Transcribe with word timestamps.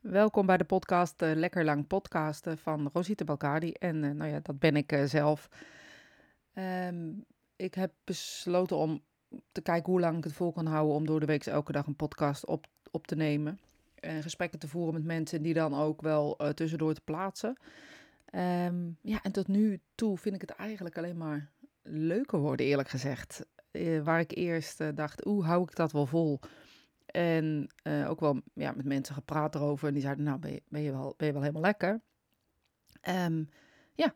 Welkom 0.00 0.46
bij 0.46 0.56
de 0.56 0.64
podcast 0.64 1.22
uh, 1.22 1.34
Lekker 1.34 1.64
Lang 1.64 1.86
Podcasten 1.86 2.58
van 2.58 2.90
Rosita 2.92 3.24
Balkadi. 3.24 3.72
En 3.72 4.02
uh, 4.02 4.10
nou 4.10 4.30
ja, 4.30 4.40
dat 4.42 4.58
ben 4.58 4.76
ik 4.76 4.92
uh, 4.92 5.04
zelf. 5.04 5.48
Um, 6.54 7.24
ik 7.56 7.74
heb 7.74 7.92
besloten 8.04 8.76
om 8.76 9.02
te 9.52 9.60
kijken 9.60 9.92
hoe 9.92 10.00
lang 10.00 10.16
ik 10.16 10.24
het 10.24 10.32
vol 10.32 10.52
kan 10.52 10.66
houden 10.66 10.94
om 10.94 11.06
door 11.06 11.20
de 11.20 11.26
week 11.26 11.46
elke 11.46 11.72
dag 11.72 11.86
een 11.86 11.96
podcast 11.96 12.46
op, 12.46 12.66
op 12.90 13.06
te 13.06 13.16
nemen. 13.16 13.58
En 13.94 14.22
gesprekken 14.22 14.58
te 14.58 14.68
voeren 14.68 14.94
met 14.94 15.04
mensen 15.04 15.42
die 15.42 15.54
dan 15.54 15.74
ook 15.74 16.02
wel 16.02 16.36
tussendoor 16.54 16.94
te 16.94 17.00
plaatsen. 17.04 17.56
Um, 18.34 18.96
ja, 19.00 19.22
en 19.22 19.32
tot 19.32 19.48
nu 19.48 19.80
toe 19.94 20.18
vind 20.18 20.34
ik 20.34 20.40
het 20.40 20.50
eigenlijk 20.50 20.98
alleen 20.98 21.16
maar 21.16 21.50
leuker 21.82 22.38
worden, 22.38 22.66
eerlijk 22.66 22.88
gezegd. 22.88 23.46
waar 24.02 24.20
ik 24.20 24.36
eerst 24.36 24.96
dacht, 24.96 25.24
hoe 25.24 25.44
hou 25.44 25.62
ik 25.62 25.76
dat 25.76 25.92
wel 25.92 26.06
vol? 26.06 26.40
En 27.10 27.70
uh, 27.82 28.10
ook 28.10 28.20
wel 28.20 28.40
ja, 28.54 28.72
met 28.72 28.84
mensen 28.84 29.14
gepraat 29.14 29.54
erover. 29.54 29.88
En 29.88 29.94
die 29.94 30.02
zeiden, 30.02 30.24
nou, 30.24 30.38
ben 30.38 30.52
je, 30.52 30.62
ben 30.68 30.82
je, 30.82 30.90
wel, 30.90 31.14
ben 31.16 31.26
je 31.26 31.32
wel 31.32 31.42
helemaal 31.42 31.62
lekker? 31.62 32.00
Um, 33.08 33.48
ja, 33.94 34.14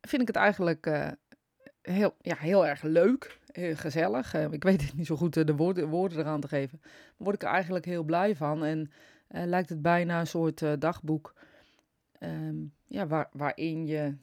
vind 0.00 0.22
ik 0.22 0.26
het 0.26 0.36
eigenlijk 0.36 0.86
uh, 0.86 1.08
heel, 1.82 2.14
ja, 2.20 2.36
heel 2.36 2.66
erg 2.66 2.82
leuk, 2.82 3.40
heel 3.46 3.76
gezellig. 3.76 4.34
Uh, 4.34 4.52
ik 4.52 4.62
weet 4.62 4.82
het 4.82 4.94
niet 4.94 5.06
zo 5.06 5.16
goed 5.16 5.34
de 5.34 5.56
woorden, 5.56 5.88
woorden 5.88 6.18
eraan 6.18 6.40
te 6.40 6.48
geven. 6.48 6.80
Word 7.16 7.34
ik 7.34 7.42
er 7.42 7.48
eigenlijk 7.48 7.84
heel 7.84 8.04
blij 8.04 8.36
van. 8.36 8.64
En 8.64 8.90
lijkt 9.28 9.68
het 9.68 9.82
bijna 9.82 10.20
een 10.20 10.26
soort 10.26 10.80
dagboek. 10.80 11.34
Um, 12.20 12.74
ja, 12.86 13.06
waar, 13.06 13.28
waarin 13.32 13.86
je 13.86 14.16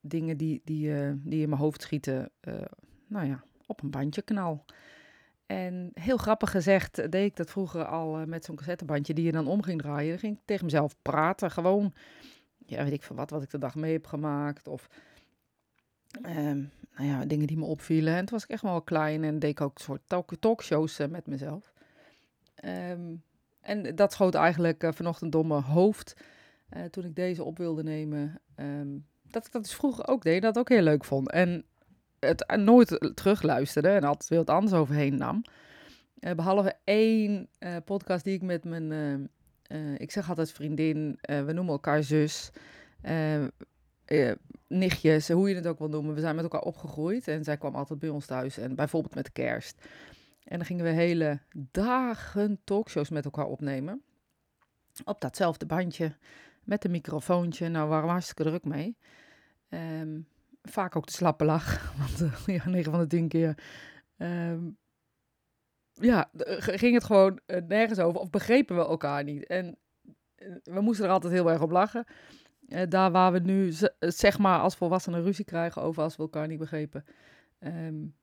dingen 0.00 0.36
die, 0.36 0.60
die, 0.64 0.90
die 1.16 1.42
in 1.42 1.48
mijn 1.48 1.60
hoofd 1.60 1.82
schieten, 1.82 2.30
nou 3.06 3.26
ja, 3.26 3.44
op 3.66 3.82
een 3.82 3.90
bandje 3.90 4.22
knal. 4.22 4.64
En 5.48 5.90
heel 5.94 6.16
grappig 6.16 6.50
gezegd 6.50 7.10
deed 7.10 7.30
ik 7.30 7.36
dat 7.36 7.50
vroeger 7.50 7.84
al 7.84 8.20
uh, 8.20 8.26
met 8.26 8.44
zo'n 8.44 8.56
cassettebandje 8.56 9.14
die 9.14 9.24
je 9.24 9.32
dan 9.32 9.46
om 9.46 9.62
ging 9.62 9.80
draaien. 9.80 10.10
Dan 10.10 10.18
ging 10.18 10.36
ik 10.36 10.42
tegen 10.44 10.64
mezelf 10.64 10.94
praten. 11.02 11.50
Gewoon, 11.50 11.92
ja, 12.66 12.84
weet 12.84 12.92
ik 12.92 13.02
van 13.02 13.16
wat, 13.16 13.30
wat 13.30 13.42
ik 13.42 13.50
de 13.50 13.58
dag 13.58 13.74
mee 13.74 13.92
heb 13.92 14.06
gemaakt. 14.06 14.68
Of 14.68 14.88
um, 16.26 16.70
nou 16.96 17.08
ja, 17.08 17.24
dingen 17.24 17.46
die 17.46 17.56
me 17.56 17.64
opvielen. 17.64 18.14
En 18.14 18.24
toen 18.24 18.34
was 18.34 18.42
ik 18.42 18.50
echt 18.50 18.62
wel 18.62 18.82
klein 18.82 19.24
en 19.24 19.38
deed 19.38 19.50
ik 19.50 19.60
ook 19.60 19.78
soort 19.78 20.02
talk 20.06 20.32
talkshows 20.40 21.00
uh, 21.00 21.06
met 21.06 21.26
mezelf. 21.26 21.72
Um, 22.64 23.22
en 23.60 23.94
dat 23.94 24.12
schoot 24.12 24.34
eigenlijk 24.34 24.90
vanochtend 24.90 25.32
door 25.32 25.46
mijn 25.46 25.62
hoofd 25.62 26.16
toen 26.90 27.04
ik 27.04 27.14
deze 27.14 27.44
op 27.44 27.58
wilde 27.58 27.82
nemen. 27.82 28.40
Um, 28.56 29.06
dat 29.22 29.46
ik 29.46 29.52
dat 29.52 29.62
dus 29.62 29.74
vroeger 29.74 30.08
ook 30.08 30.22
deed, 30.22 30.42
dat 30.42 30.58
ook 30.58 30.68
heel 30.68 30.82
leuk 30.82 31.04
vond. 31.04 31.30
En 31.30 31.64
het 32.20 32.56
nooit 32.56 33.12
terugluisterde 33.14 33.88
en 33.88 34.04
altijd 34.04 34.26
veel 34.26 34.38
het 34.38 34.50
anders 34.50 34.72
overheen 34.72 35.16
nam. 35.16 35.42
Uh, 36.20 36.32
behalve 36.32 36.76
één 36.84 37.48
uh, 37.58 37.76
podcast 37.84 38.24
die 38.24 38.34
ik 38.34 38.42
met 38.42 38.64
mijn, 38.64 38.92
uh, 39.72 39.94
ik 39.98 40.10
zeg 40.10 40.28
altijd 40.28 40.52
vriendin, 40.52 41.18
we 41.20 41.52
noemen 41.52 41.72
elkaar 41.72 42.02
zus, 42.02 42.50
nichtjes, 44.66 45.28
hoe 45.28 45.48
je 45.48 45.54
het 45.54 45.66
ook 45.66 45.78
wil 45.78 45.88
noemen. 45.88 46.14
We 46.14 46.20
zijn 46.20 46.34
met 46.34 46.44
elkaar 46.44 46.60
opgegroeid 46.60 47.28
en 47.28 47.44
zij 47.44 47.56
kwam 47.56 47.74
altijd 47.74 47.98
bij 47.98 48.08
ons 48.08 48.26
thuis 48.26 48.58
en 48.58 48.74
bijvoorbeeld 48.74 49.14
met 49.14 49.32
kerst. 49.32 49.86
En 50.44 50.56
dan 50.56 50.66
gingen 50.66 50.84
we 50.84 50.90
hele 50.90 51.40
dagen 51.70 52.60
talkshows 52.64 53.10
met 53.10 53.24
elkaar 53.24 53.46
opnemen. 53.46 54.02
Op 55.04 55.20
datzelfde 55.20 55.66
bandje, 55.66 56.16
met 56.64 56.84
een 56.84 56.90
microfoontje. 56.90 57.68
Nou, 57.68 57.84
we 57.84 57.90
waren 57.90 58.08
hartstikke 58.08 58.42
druk 58.42 58.64
mee. 58.64 58.96
Um, 59.68 60.26
vaak 60.68 60.96
ook 60.96 61.06
de 61.06 61.12
slappe 61.12 61.44
lach. 61.44 61.92
Want 61.98 62.20
uh, 62.20 62.56
ja, 62.56 62.68
9 62.68 62.90
van 62.90 63.00
de 63.00 63.06
10 63.06 63.28
keer. 63.28 63.58
Um, 64.16 64.78
ja, 65.92 66.30
ging 66.58 66.94
het 66.94 67.04
gewoon 67.04 67.40
uh, 67.46 67.60
nergens 67.66 67.98
over. 67.98 68.20
Of 68.20 68.30
begrepen 68.30 68.76
we 68.76 68.82
elkaar 68.82 69.24
niet. 69.24 69.46
En 69.46 69.78
uh, 70.36 70.54
we 70.62 70.80
moesten 70.80 71.04
er 71.04 71.10
altijd 71.10 71.32
heel 71.32 71.50
erg 71.50 71.62
op 71.62 71.70
lachen. 71.70 72.04
daar 72.88 73.10
waar 73.10 73.32
we 73.32 73.38
nu, 73.38 73.72
zeg 73.98 74.38
maar, 74.38 74.60
als 74.60 74.76
volwassenen 74.76 75.22
ruzie 75.22 75.44
krijgen 75.44 75.82
over 75.82 76.02
als 76.02 76.16
we 76.16 76.22
elkaar 76.22 76.46
niet 76.46 76.58
begrepen. 76.58 77.04
Um, 77.58 78.16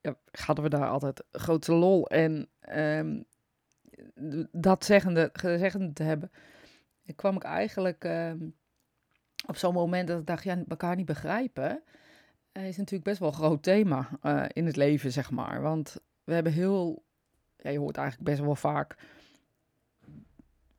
ja, 0.00 0.16
hadden 0.30 0.64
we 0.64 0.70
daar 0.70 0.88
altijd 0.88 1.24
grote 1.30 1.72
lol. 1.72 2.06
En 2.06 2.48
um, 2.76 3.24
dat 4.52 4.84
zeggende, 4.84 5.30
zeggende 5.32 5.92
te 5.92 6.02
hebben, 6.02 6.30
kwam 7.16 7.36
ik 7.36 7.42
eigenlijk 7.42 8.04
op 9.46 9.56
zo'n 9.56 9.74
moment 9.74 10.08
dat 10.08 10.20
ik 10.20 10.26
dacht, 10.26 10.44
ja, 10.44 10.64
elkaar 10.68 10.96
niet 10.96 11.06
begrijpen, 11.06 11.82
uh, 12.52 12.68
is 12.68 12.76
natuurlijk 12.76 13.04
best 13.04 13.18
wel 13.18 13.28
een 13.28 13.34
groot 13.34 13.62
thema 13.62 14.08
uh, 14.22 14.44
in 14.48 14.66
het 14.66 14.76
leven, 14.76 15.12
zeg 15.12 15.30
maar. 15.30 15.62
Want 15.62 15.96
we 16.24 16.34
hebben 16.34 16.52
heel, 16.52 17.04
ja, 17.56 17.70
je 17.70 17.78
hoort 17.78 17.96
eigenlijk 17.96 18.30
best 18.30 18.40
wel 18.40 18.56
vaak, 18.56 18.96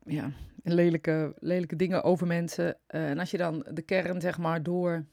ja, 0.03 0.31
lelijke, 0.63 1.33
lelijke 1.39 1.75
dingen 1.75 2.03
over 2.03 2.27
mensen. 2.27 2.77
Uh, 2.89 3.09
en 3.09 3.19
als 3.19 3.31
je 3.31 3.37
dan 3.37 3.65
de 3.71 3.81
kern, 3.81 4.21
zeg 4.21 4.37
maar, 4.37 4.63
door 4.63 5.05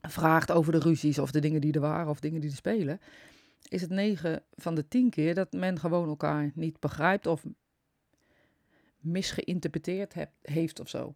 vraagt 0.00 0.52
over 0.52 0.72
de 0.72 0.78
ruzies 0.78 1.18
of 1.18 1.30
de 1.30 1.40
dingen 1.40 1.60
die 1.60 1.72
er 1.72 1.80
waren 1.80 2.08
of 2.10 2.20
dingen 2.20 2.40
die 2.40 2.50
er 2.50 2.56
spelen, 2.56 3.00
is 3.68 3.80
het 3.80 3.90
9 3.90 4.42
van 4.54 4.74
de 4.74 4.88
10 4.88 5.10
keer 5.10 5.34
dat 5.34 5.52
men 5.52 5.78
gewoon 5.78 6.08
elkaar 6.08 6.50
niet 6.54 6.80
begrijpt 6.80 7.26
of 7.26 7.44
misgeïnterpreteerd 8.98 10.14
heeft 10.42 10.80
of 10.80 10.88
zo. 10.88 11.14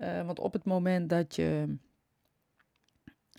Uh, 0.00 0.26
want 0.26 0.38
op 0.38 0.52
het 0.52 0.64
moment 0.64 1.08
dat 1.08 1.34
je 1.34 1.76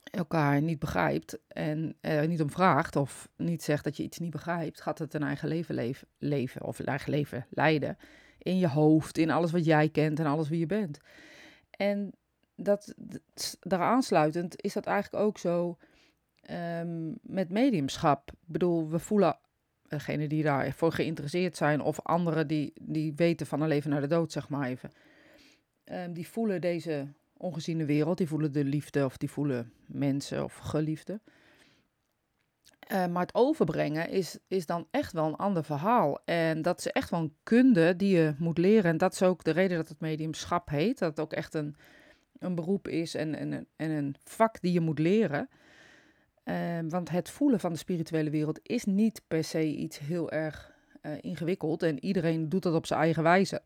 elkaar 0.04 0.62
niet 0.62 0.80
begrijpt 0.80 1.40
en 1.48 1.98
er 2.02 2.28
niet 2.28 2.42
om 2.42 2.50
vraagt 2.50 2.96
of 2.96 3.30
niet 3.36 3.64
zegt 3.64 3.84
dat 3.84 3.98
je 3.98 4.04
iets 4.04 4.20
niet 4.20 4.32
begrijpt, 4.32 4.82
gaat 4.82 5.00
het 5.00 5.14
een 5.14 5.24
eigen 5.24 5.48
leven 5.48 5.76
leven, 5.76 6.08
leven 6.18 6.64
of 6.64 6.80
een 6.80 6.86
eigen 6.86 7.12
leven 7.12 7.46
leiden. 7.50 7.98
In 8.38 8.58
je 8.58 8.68
hoofd, 8.68 9.18
in 9.18 9.32
alles 9.32 9.52
wat 9.52 9.66
jij 9.66 9.90
kent 9.90 10.20
en 10.20 10.26
alles 10.26 10.50
wie 10.50 10.60
je 10.60 10.66
bent. 10.66 11.00
En 11.70 12.14
dat, 12.56 12.96
daar 13.60 13.82
aansluitend 13.82 14.62
is 14.62 14.74
dat 14.74 14.86
eigenlijk 14.86 15.24
ook 15.24 15.38
zo 15.38 15.78
um, 16.52 17.18
met 17.22 17.50
mediumschap. 17.50 18.32
Ik 18.32 18.38
bedoel, 18.46 18.90
we 18.90 19.00
voelen 19.00 19.38
degene 19.88 20.28
die 20.28 20.44
daarvoor 20.44 20.92
geïnteresseerd 20.92 21.58
zijn 21.58 21.82
of 21.82 22.00
anderen 22.02 22.48
die, 22.48 22.74
die 22.82 23.14
weten 23.16 23.48
van 23.48 23.62
een 23.62 23.68
leven 23.68 23.90
naar 23.90 24.02
de 24.02 24.08
dood, 24.08 24.32
zeg 24.32 24.50
maar 24.50 24.68
even 24.68 24.92
Um, 25.94 26.14
die 26.14 26.28
voelen 26.28 26.62
deze 26.62 27.08
ongeziene 27.38 27.86
wereld, 27.86 28.18
die 28.18 28.28
voelen 28.28 28.52
de 28.52 28.64
liefde 28.64 29.06
of 29.06 29.18
die 29.18 29.30
voelen 29.30 29.74
mensen 29.86 30.44
of 30.44 30.56
geliefde. 30.56 31.22
Uh, 32.92 33.08
maar 33.08 33.22
het 33.22 33.36
overbrengen 33.36 34.10
is, 34.10 34.38
is 34.48 34.66
dan 34.66 34.88
echt 34.92 35.14
wel 35.14 35.26
een 35.26 35.36
ander 35.36 35.64
verhaal. 35.64 36.22
En 36.26 36.62
dat 36.62 36.80
is 36.80 36.88
echt 36.88 37.10
wel 37.10 37.20
een 37.20 37.36
kunde 37.44 37.96
die 37.96 38.18
je 38.18 38.36
moet 38.38 38.58
leren. 38.58 38.92
En 38.92 38.98
dat 38.98 39.14
is 39.14 39.24
ook 39.24 39.44
de 39.44 39.52
reden 39.52 39.78
dat 39.78 39.90
het 39.90 40.00
mediumschap 40.00 40.70
heet. 40.70 41.00
Dat 41.00 41.10
het 41.10 41.20
ook 41.20 41.34
echt 41.34 41.54
een, 41.54 41.76
een 42.40 42.56
beroep 42.56 42.88
is 42.88 43.16
en, 43.16 43.36
en, 43.36 43.68
en 43.76 43.90
een 43.92 44.16
vak 44.24 44.62
die 44.62 44.74
je 44.74 44.80
moet 44.80 45.00
leren. 45.00 45.50
Uh, 46.46 46.80
want 46.88 47.10
het 47.10 47.30
voelen 47.30 47.60
van 47.60 47.72
de 47.72 47.78
spirituele 47.78 48.30
wereld 48.30 48.60
is 48.64 48.86
niet 48.86 49.22
per 49.28 49.44
se 49.44 49.66
iets 49.66 50.00
heel 50.00 50.32
erg 50.32 50.74
uh, 51.02 51.12
ingewikkeld. 51.22 51.84
En 51.84 52.06
iedereen 52.06 52.50
doet 52.50 52.64
dat 52.64 52.74
op 52.74 52.86
zijn 52.86 53.00
eigen 53.00 53.24
wijze. 53.24 53.62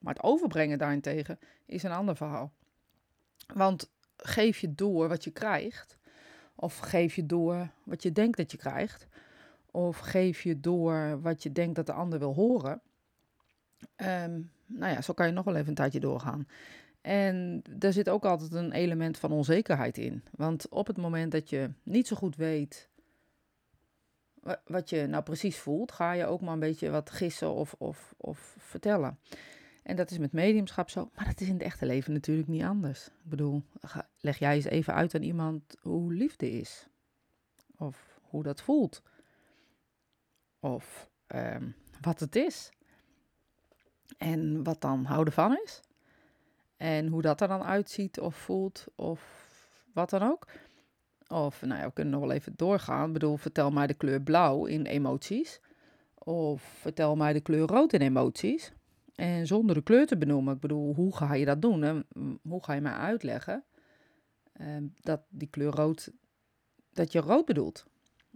Maar 0.00 0.14
het 0.14 0.22
overbrengen 0.22 0.78
daarentegen 0.78 1.38
is 1.66 1.82
een 1.82 1.92
ander 1.92 2.16
verhaal. 2.16 2.52
Want 3.54 3.90
geef 4.16 4.58
je 4.58 4.74
door 4.74 5.08
wat 5.08 5.24
je 5.24 5.30
krijgt, 5.30 5.98
of 6.54 6.78
geef 6.78 7.14
je 7.14 7.26
door 7.26 7.68
wat 7.84 8.02
je 8.02 8.12
denkt 8.12 8.36
dat 8.36 8.50
je 8.50 8.56
krijgt, 8.56 9.06
of 9.70 9.98
geef 9.98 10.42
je 10.42 10.60
door 10.60 11.20
wat 11.20 11.42
je 11.42 11.52
denkt 11.52 11.74
dat 11.74 11.86
de 11.86 11.92
ander 11.92 12.18
wil 12.18 12.34
horen. 12.34 12.80
Um, 13.96 14.50
nou 14.66 14.92
ja, 14.92 15.00
zo 15.00 15.12
kan 15.12 15.26
je 15.26 15.32
nog 15.32 15.44
wel 15.44 15.56
even 15.56 15.68
een 15.68 15.74
tijdje 15.74 16.00
doorgaan. 16.00 16.46
En 17.00 17.62
er 17.78 17.92
zit 17.92 18.08
ook 18.08 18.24
altijd 18.24 18.52
een 18.52 18.72
element 18.72 19.18
van 19.18 19.32
onzekerheid 19.32 19.98
in. 19.98 20.24
Want 20.30 20.68
op 20.68 20.86
het 20.86 20.96
moment 20.96 21.32
dat 21.32 21.50
je 21.50 21.70
niet 21.82 22.06
zo 22.06 22.16
goed 22.16 22.36
weet 22.36 22.88
wat 24.66 24.90
je 24.90 25.06
nou 25.06 25.22
precies 25.22 25.58
voelt, 25.58 25.92
ga 25.92 26.12
je 26.12 26.26
ook 26.26 26.40
maar 26.40 26.52
een 26.52 26.58
beetje 26.58 26.90
wat 26.90 27.10
gissen 27.10 27.52
of, 27.52 27.74
of, 27.78 28.14
of 28.16 28.56
vertellen. 28.58 29.18
En 29.82 29.96
dat 29.96 30.10
is 30.10 30.18
met 30.18 30.32
mediumschap 30.32 30.90
zo, 30.90 31.10
maar 31.14 31.24
dat 31.24 31.40
is 31.40 31.46
in 31.46 31.52
het 31.52 31.62
echte 31.62 31.86
leven 31.86 32.12
natuurlijk 32.12 32.48
niet 32.48 32.62
anders. 32.62 33.06
Ik 33.06 33.12
bedoel, 33.30 33.62
leg 34.20 34.38
jij 34.38 34.54
eens 34.54 34.64
even 34.64 34.94
uit 34.94 35.14
aan 35.14 35.22
iemand 35.22 35.76
hoe 35.80 36.12
liefde 36.12 36.50
is. 36.50 36.86
Of 37.76 38.20
hoe 38.22 38.42
dat 38.42 38.62
voelt. 38.62 39.02
Of 40.60 41.10
um, 41.34 41.74
wat 42.00 42.20
het 42.20 42.36
is. 42.36 42.70
En 44.18 44.62
wat 44.62 44.80
dan 44.80 45.04
houden 45.04 45.32
van 45.32 45.58
is. 45.64 45.80
En 46.76 47.06
hoe 47.06 47.22
dat 47.22 47.40
er 47.40 47.48
dan 47.48 47.62
uitziet 47.62 48.20
of 48.20 48.36
voelt 48.36 48.86
of 48.94 49.50
wat 49.92 50.10
dan 50.10 50.22
ook. 50.22 50.46
Of, 51.28 51.62
nou 51.62 51.80
ja, 51.80 51.86
we 51.86 51.92
kunnen 51.92 52.12
nog 52.12 52.22
wel 52.22 52.32
even 52.32 52.52
doorgaan. 52.56 53.06
Ik 53.06 53.12
bedoel, 53.12 53.36
vertel 53.36 53.70
mij 53.70 53.86
de 53.86 53.94
kleur 53.94 54.20
blauw 54.20 54.64
in 54.64 54.86
emoties. 54.86 55.60
Of 56.14 56.62
vertel 56.62 57.16
mij 57.16 57.32
de 57.32 57.40
kleur 57.40 57.66
rood 57.66 57.92
in 57.92 58.00
emoties. 58.00 58.72
En 59.14 59.46
zonder 59.46 59.74
de 59.74 59.82
kleur 59.82 60.06
te 60.06 60.16
benoemen. 60.16 60.54
Ik 60.54 60.60
bedoel, 60.60 60.94
hoe 60.94 61.16
ga 61.16 61.34
je 61.34 61.44
dat 61.44 61.62
doen? 61.62 61.84
En 61.84 62.06
hoe 62.42 62.64
ga 62.64 62.72
je 62.72 62.80
mij 62.80 62.92
uitleggen 62.92 63.64
uh, 64.60 64.66
dat 65.00 65.20
die 65.28 65.48
kleur 65.48 65.72
rood, 65.72 66.12
dat 66.92 67.12
je 67.12 67.20
rood 67.20 67.44
bedoelt? 67.44 67.86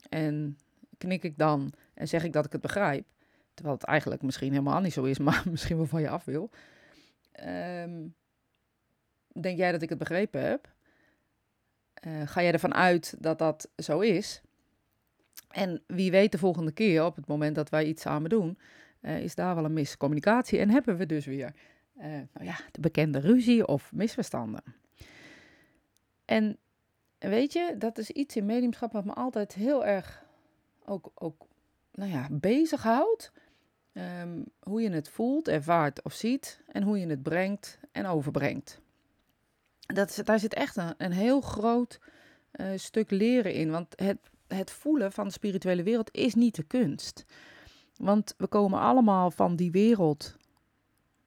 En 0.09 0.59
knik 0.99 1.23
ik 1.23 1.39
dan 1.39 1.73
en 1.95 2.09
zeg 2.09 2.25
ik 2.25 2.33
dat 2.33 2.45
ik 2.45 2.53
het 2.53 2.61
begrijp, 2.61 3.07
terwijl 3.55 3.77
het 3.77 3.87
eigenlijk 3.87 4.23
misschien 4.23 4.51
helemaal 4.51 4.81
niet 4.81 4.93
zo 4.93 5.05
is, 5.05 5.19
maar 5.29 5.43
misschien 5.51 5.77
wel 5.77 5.87
van 5.87 6.01
je 6.01 6.09
af 6.09 6.25
wil. 6.25 6.51
ehm, 7.33 8.07
denk 9.33 9.59
jij 9.59 9.73
dat 9.73 9.83
ik 9.83 9.89
het 9.89 9.99
begrepen 9.99 10.43
heb? 10.43 10.75
Uh, 12.07 12.23
ga 12.25 12.43
jij 12.43 12.53
ervan 12.53 12.75
uit 12.75 13.17
dat 13.19 13.39
dat 13.39 13.69
zo 13.77 14.01
is? 14.01 14.43
En 15.49 15.83
wie 15.87 16.11
weet 16.11 16.33
de 16.33 16.39
volgende 16.39 16.73
keer, 16.73 17.05
op 17.05 17.17
het 17.17 17.27
moment 17.27 17.55
dat 17.55 17.69
wij 17.69 17.85
iets 17.85 18.03
samen 18.03 18.31
doen, 18.31 18.59
uh, 19.01 19.23
is 19.23 19.35
daar 19.35 19.55
wel 19.55 19.65
een 19.65 19.73
miscommunicatie 19.73 20.59
en 20.59 20.71
hebben 20.71 20.97
we 20.97 21.07
dus 21.07 21.27
weer 21.27 21.55
uh, 21.99 22.05
nou 22.05 22.45
ja, 22.45 22.57
de 22.71 22.81
bekende 22.81 23.19
ruzie 23.19 23.67
of 23.67 23.93
misverstanden. 23.93 24.63
En 26.25 26.59
weet 27.19 27.53
je, 27.53 27.75
dat 27.79 27.99
is 27.99 28.11
iets 28.11 28.37
in 28.37 28.47
mediumschap 28.47 28.93
wat 28.93 29.05
me 29.05 29.13
altijd 29.13 29.55
heel 29.55 29.87
erg 29.87 30.25
ook, 30.85 31.11
ook 31.15 31.47
nou 31.93 32.11
ja, 32.11 32.29
bezighoudt. 32.31 33.33
Um, 34.23 34.45
hoe 34.61 34.83
je 34.83 34.91
het 34.91 35.09
voelt, 35.09 35.49
ervaart 35.49 36.03
of 36.03 36.13
ziet 36.13 36.61
en 36.67 36.83
hoe 36.83 36.99
je 36.99 37.07
het 37.07 37.23
brengt 37.23 37.79
en 37.93 38.07
overbrengt. 38.07 38.81
Dat 39.87 40.21
daar 40.25 40.39
zit 40.39 40.55
echt 40.55 40.77
een, 40.77 40.95
een 40.99 41.13
heel 41.13 41.41
groot 41.41 42.01
uh, 42.53 42.67
stuk 42.77 43.11
leren 43.11 43.53
in, 43.53 43.71
want 43.71 44.01
het, 44.01 44.19
het 44.47 44.71
voelen 44.71 45.13
van 45.13 45.27
de 45.27 45.33
spirituele 45.33 45.83
wereld 45.83 46.15
is 46.15 46.35
niet 46.35 46.55
de 46.55 46.63
kunst. 46.63 47.25
Want 47.99 48.35
we 48.37 48.47
komen 48.47 48.81
allemaal 48.81 49.31
van 49.31 49.57
die 49.57 49.71
wereld 49.71 50.37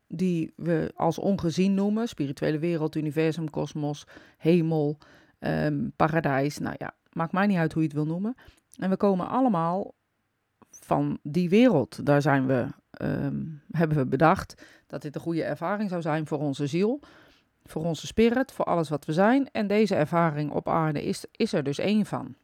die 0.08 0.54
we 0.56 0.92
als 0.96 1.20
ongezien 1.20 1.74
noemen: 1.74 2.08
spirituele 2.08 2.60
wereld, 2.60 2.96
universum, 2.96 3.50
kosmos, 3.50 4.08
hemel, 4.38 4.98
um, 5.40 5.92
paradijs. 5.96 6.58
Nou 6.58 6.76
ja, 6.78 6.94
maakt 7.14 7.32
mij 7.32 7.48
niet 7.48 7.58
uit 7.58 7.74
hoe 7.74 7.82
je 7.82 7.88
het 7.88 7.98
wil 7.98 8.06
noemen. 8.06 8.36
En 8.76 8.90
we 8.90 8.98
komen 8.98 9.28
allemaal 9.28 9.94
van 10.70 11.20
die 11.24 11.50
wereld. 11.50 12.06
Daar 12.06 12.22
zijn 12.22 12.46
we, 12.46 12.68
um, 13.02 13.62
hebben 13.72 13.98
we 13.98 14.06
bedacht 14.06 14.64
dat 14.88 15.02
dit 15.02 15.16
een 15.16 15.22
goede 15.22 15.44
ervaring 15.44 15.90
zou 15.90 16.02
zijn 16.02 16.28
voor 16.28 16.40
onze 16.40 16.68
ziel, 16.68 17.00
voor 17.64 17.84
onze 17.84 18.08
spirit, 18.08 18.52
voor 18.52 18.66
alles 18.66 18.90
wat 18.90 19.06
we 19.06 19.14
zijn. 19.14 19.52
En 19.52 19.68
deze 19.68 19.96
ervaring 19.96 20.52
op 20.52 20.68
aarde 20.68 21.04
is, 21.04 21.26
is 21.32 21.54
er 21.54 21.64
dus 21.64 21.78
één 21.78 22.06
van. 22.06 22.36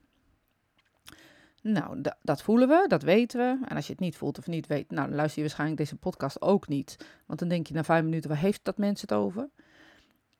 Nou, 1.67 2.01
dat 2.21 2.41
voelen 2.41 2.67
we, 2.67 2.85
dat 2.87 3.03
weten 3.03 3.39
we. 3.39 3.67
En 3.67 3.75
als 3.75 3.85
je 3.85 3.91
het 3.91 4.01
niet 4.01 4.17
voelt 4.17 4.37
of 4.37 4.47
niet 4.47 4.67
weet, 4.67 4.91
nou, 4.91 5.07
dan 5.07 5.15
luister 5.15 5.37
je 5.37 5.41
waarschijnlijk 5.47 5.79
deze 5.79 5.95
podcast 5.95 6.41
ook 6.41 6.67
niet. 6.67 6.97
Want 7.25 7.39
dan 7.39 7.47
denk 7.47 7.67
je 7.67 7.73
na 7.73 7.83
vijf 7.83 8.03
minuten, 8.03 8.29
waar 8.29 8.39
heeft 8.39 8.59
dat 8.63 8.77
mensen 8.77 9.07
het 9.07 9.17
over? 9.17 9.49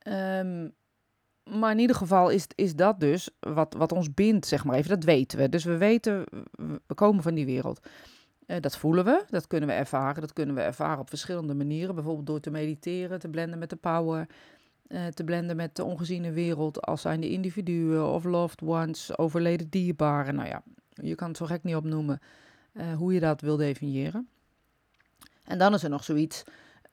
Um, 0.08 0.74
maar 1.44 1.72
in 1.72 1.80
ieder 1.80 1.96
geval 1.96 2.30
is, 2.30 2.48
is 2.56 2.76
dat 2.76 3.00
dus 3.00 3.30
wat, 3.40 3.74
wat 3.74 3.92
ons 3.92 4.14
bindt, 4.14 4.48
zeg 4.48 4.66
maar 4.66 4.76
even. 4.76 4.90
Dat 4.90 5.04
weten 5.04 5.38
we. 5.38 5.50
Dus 5.50 5.64
we 5.64 5.78
weten, 5.78 6.24
we 6.88 6.94
komen 6.94 7.24
van 7.24 7.34
die 7.34 7.46
wereld. 7.46 7.88
Uh, 8.48 8.58
dat 8.60 8.78
voelen 8.78 9.06
we, 9.06 9.24
dat 9.30 9.48
kunnen 9.48 9.70
we 9.70 9.76
ervaren. 9.76 10.22
Dat 10.22 10.34
kunnen 10.34 10.56
we 10.56 10.62
ervaren 10.62 11.00
op 11.00 11.10
verschillende 11.10 11.56
manieren. 11.56 11.96
Bijvoorbeeld 11.96 12.28
door 12.28 12.40
te 12.40 12.52
mediteren, 12.52 13.20
te 13.20 13.30
blenden 13.30 13.60
met 13.60 13.70
de 13.70 13.76
power. 13.76 14.28
Uh, 14.88 15.08
te 15.08 15.24
blenden 15.24 15.56
met 15.56 15.76
de 15.76 15.84
ongeziene 15.84 16.32
wereld 16.32 16.82
als 16.82 17.02
zijn 17.02 17.22
de 17.22 17.30
individuen 17.30 18.08
of 18.08 18.24
loved 18.24 18.62
ones, 18.62 19.18
overleden 19.18 19.70
dierbaren. 19.70 20.36
Nou 20.36 20.48
ja, 20.48 20.64
je 20.90 21.16
kan 21.16 21.28
het 21.28 21.38
zo 21.38 21.46
gek 21.46 21.64
niet 21.64 21.76
opnoemen 21.76 22.22
uh, 22.74 22.94
hoe 22.94 23.14
je 23.14 23.20
dat 23.20 23.42
wil 23.42 23.58
definiëren. 23.58 24.28
En 25.44 25.58
dan 25.58 25.74
is 25.74 25.84
er 25.84 25.90
nog 25.90 26.04
zoiets 26.04 26.44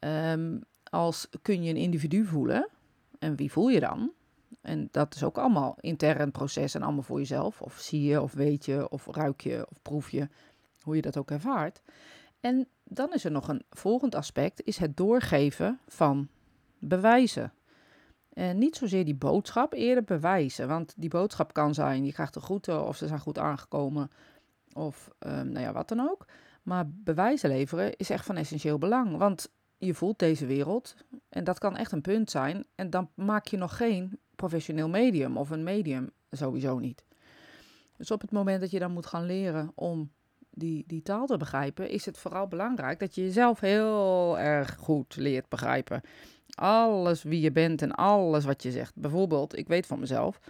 um, 0.00 0.64
als 0.90 1.28
kun 1.42 1.62
je 1.62 1.70
een 1.70 1.76
individu 1.76 2.24
voelen. 2.24 2.68
En 3.18 3.36
wie 3.36 3.52
voel 3.52 3.68
je 3.68 3.80
dan? 3.80 4.12
En 4.60 4.88
dat 4.90 5.14
is 5.14 5.22
ook 5.22 5.38
allemaal 5.38 5.76
intern 5.80 6.30
proces 6.30 6.74
en 6.74 6.82
allemaal 6.82 7.02
voor 7.02 7.18
jezelf. 7.18 7.62
Of 7.62 7.78
zie 7.78 8.02
je, 8.02 8.20
of 8.20 8.32
weet 8.32 8.64
je, 8.64 8.88
of 8.88 9.06
ruik 9.06 9.40
je, 9.40 9.66
of 9.70 9.82
proef 9.82 10.10
je, 10.10 10.28
hoe 10.82 10.96
je 10.96 11.02
dat 11.02 11.16
ook 11.16 11.30
ervaart. 11.30 11.82
En 12.40 12.66
dan 12.84 13.12
is 13.12 13.24
er 13.24 13.30
nog 13.30 13.48
een 13.48 13.62
volgend 13.70 14.14
aspect, 14.14 14.62
is 14.64 14.78
het 14.78 14.96
doorgeven 14.96 15.78
van 15.88 16.28
bewijzen. 16.78 17.52
En 18.32 18.58
niet 18.58 18.76
zozeer 18.76 19.04
die 19.04 19.14
boodschap, 19.14 19.72
eerder 19.72 20.04
bewijzen. 20.04 20.68
Want 20.68 20.94
die 20.96 21.08
boodschap 21.08 21.52
kan 21.52 21.74
zijn, 21.74 22.04
je 22.04 22.12
krijgt 22.12 22.34
de 22.34 22.40
groeten 22.40 22.86
of 22.86 22.96
ze 22.96 23.06
zijn 23.06 23.20
goed 23.20 23.38
aangekomen. 23.38 24.10
Of 24.72 25.10
um, 25.18 25.48
nou 25.48 25.60
ja, 25.60 25.72
wat 25.72 25.88
dan 25.88 26.00
ook. 26.00 26.26
Maar 26.62 26.84
bewijzen 26.88 27.50
leveren 27.50 27.96
is 27.96 28.10
echt 28.10 28.24
van 28.24 28.36
essentieel 28.36 28.78
belang. 28.78 29.16
Want 29.16 29.52
je 29.76 29.94
voelt 29.94 30.18
deze 30.18 30.46
wereld 30.46 30.94
en 31.28 31.44
dat 31.44 31.58
kan 31.58 31.76
echt 31.76 31.92
een 31.92 32.00
punt 32.00 32.30
zijn. 32.30 32.66
En 32.74 32.90
dan 32.90 33.08
maak 33.14 33.46
je 33.46 33.56
nog 33.56 33.76
geen 33.76 34.18
professioneel 34.36 34.88
medium 34.88 35.36
of 35.36 35.50
een 35.50 35.62
medium 35.62 36.10
sowieso 36.30 36.78
niet. 36.78 37.04
Dus 37.96 38.10
op 38.10 38.20
het 38.20 38.30
moment 38.30 38.60
dat 38.60 38.70
je 38.70 38.78
dan 38.78 38.92
moet 38.92 39.06
gaan 39.06 39.26
leren 39.26 39.72
om 39.74 40.10
die, 40.50 40.84
die 40.86 41.02
taal 41.02 41.26
te 41.26 41.36
begrijpen, 41.36 41.88
is 41.88 42.06
het 42.06 42.18
vooral 42.18 42.48
belangrijk 42.48 42.98
dat 42.98 43.14
je 43.14 43.22
jezelf 43.22 43.60
heel 43.60 44.38
erg 44.38 44.76
goed 44.76 45.16
leert 45.16 45.48
begrijpen. 45.48 46.00
Alles 46.54 47.22
wie 47.22 47.40
je 47.40 47.52
bent 47.52 47.82
en 47.82 47.92
alles 47.92 48.44
wat 48.44 48.62
je 48.62 48.70
zegt. 48.70 48.94
Bijvoorbeeld, 48.94 49.58
ik 49.58 49.68
weet 49.68 49.86
van 49.86 50.00
mezelf, 50.00 50.40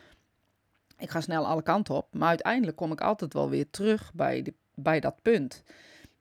ik 0.99 1.11
ga 1.11 1.21
snel 1.21 1.47
alle 1.47 1.63
kanten 1.63 1.95
op, 1.95 2.07
maar 2.11 2.29
uiteindelijk 2.29 2.77
kom 2.77 2.93
ik 2.93 3.01
altijd 3.01 3.33
wel 3.33 3.49
weer 3.49 3.71
terug 3.71 4.13
bij, 4.15 4.47
bij 4.75 5.01
dat 5.01 5.23
punt. 5.23 5.63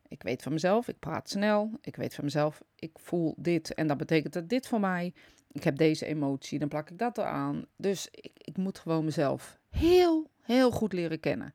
Ik 0.07 0.23
weet 0.23 0.41
van 0.41 0.53
mezelf, 0.53 0.87
ik 0.87 0.99
praat 0.99 1.29
snel. 1.29 1.71
Ik 1.81 1.95
weet 1.95 2.15
van 2.15 2.23
mezelf, 2.23 2.61
ik 2.75 2.91
voel 2.93 3.33
dit 3.37 3.73
en 3.73 3.87
dat 3.87 3.97
betekent 3.97 4.33
dat 4.33 4.49
dit 4.49 4.67
voor 4.67 4.79
mij 4.79 5.13
ik 5.51 5.63
heb 5.63 5.77
deze 5.77 6.05
emotie, 6.05 6.59
dan 6.59 6.67
plak 6.67 6.89
ik 6.89 6.97
dat 6.97 7.17
eraan. 7.17 7.65
Dus 7.75 8.07
ik, 8.11 8.31
ik 8.35 8.57
moet 8.57 8.79
gewoon 8.79 9.05
mezelf 9.05 9.59
heel, 9.69 10.29
heel 10.41 10.71
goed 10.71 10.93
leren 10.93 11.19
kennen. 11.19 11.53